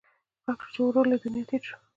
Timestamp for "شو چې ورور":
0.63-1.05